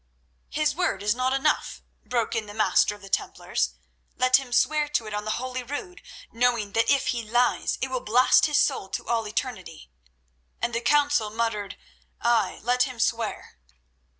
"His 0.49 0.73
word 0.73 1.03
is 1.03 1.13
not 1.13 1.31
enough," 1.31 1.83
broke 2.03 2.35
in 2.35 2.47
the 2.47 2.55
Master 2.55 2.95
of 2.95 3.03
the 3.03 3.07
Templars. 3.07 3.75
"Let 4.17 4.37
him 4.37 4.51
swear 4.51 4.87
to 4.89 5.05
it 5.05 5.13
on 5.13 5.25
the 5.25 5.37
Holy 5.37 5.61
Rood, 5.61 6.01
knowing 6.31 6.71
that 6.71 6.89
if 6.89 7.09
he 7.09 7.21
lies 7.21 7.77
it 7.81 7.91
will 7.91 7.99
blast 7.99 8.47
his 8.47 8.57
soul 8.59 8.89
to 8.89 9.07
all 9.07 9.27
eternity." 9.27 9.91
And 10.59 10.73
the 10.73 10.81
council 10.81 11.29
muttered, 11.29 11.77
"Ay, 12.19 12.59
let 12.63 12.81
him 12.81 12.99
swear." 12.99 13.59